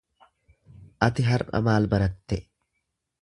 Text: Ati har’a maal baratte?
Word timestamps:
Ati 1.07 1.25
har’a 1.27 1.61
maal 1.67 1.87
baratte? 1.91 2.39